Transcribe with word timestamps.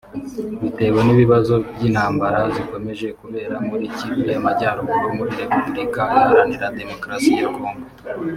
bitewe 0.61 0.99
n’ibibazo 1.03 1.53
by’intambara 1.73 2.39
zikomeje 2.55 3.07
kubera 3.19 3.55
muri 3.67 3.85
Kivu 3.97 4.21
y’Amajyaruguru 4.33 5.07
muri 5.17 5.31
Repubulika 5.41 6.01
Iharanira 6.19 6.67
Demokarasi 6.79 7.31
ya 7.39 7.47
Kongo 7.55 7.85